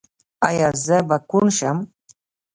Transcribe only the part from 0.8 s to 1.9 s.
زه به کڼ شم؟